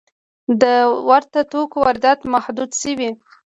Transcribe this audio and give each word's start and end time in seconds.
د 0.61 0.63
ورته 1.09 1.39
توکو 1.51 1.77
واردات 1.85 2.19
محدود 2.33 2.71
شوي؟ 2.81 3.09